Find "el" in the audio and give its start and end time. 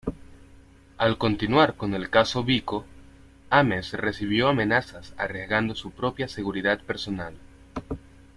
1.93-2.09